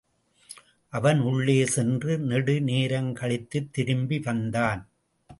அவன் 0.87 1.19
உள்ளே 1.19 1.65
சென்று 1.65 2.19
நெடு 2.19 2.53
நேரங்கழித்துத் 2.53 3.69
திரும்பி 3.71 4.19
வந்தான். 4.19 4.89